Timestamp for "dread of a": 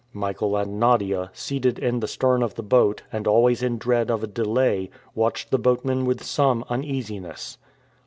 3.77-4.25